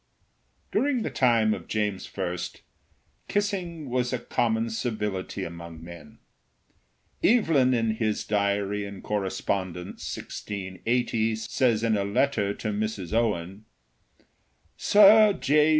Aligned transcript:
During 0.71 1.03
the 1.03 1.11
time 1.11 1.53
of 1.53 1.67
James 1.67 2.09
I. 2.17 2.35
kissing 3.27 3.87
was 3.87 4.11
a 4.11 4.17
common 4.17 4.71
civility 4.71 5.43
among 5.43 5.83
men. 5.83 6.17
Evelyn 7.23 7.75
in 7.75 7.91
his 7.91 8.23
Diary 8.25 8.83
and 8.83 9.03
Correspondence, 9.03 10.17
1680, 10.17 11.35
says 11.35 11.83
in 11.83 11.95
a 11.95 12.03
letter 12.03 12.51
to 12.55 12.69
Mrs. 12.69 13.13
Owen: 13.13 13.65
"Sir 14.75 15.33
J. 15.33 15.69